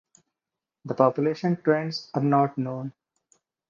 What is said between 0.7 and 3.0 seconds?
The population trends are not known.